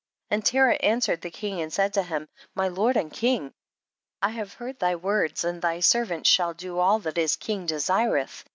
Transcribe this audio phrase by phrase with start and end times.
[0.31, 0.35] 17.
[0.35, 3.53] And Terah answered the king and said to him; my Lord and king,
[4.19, 7.67] I have heard thy words, and thy ser vant shall do all that his king
[7.67, 8.43] desi reth.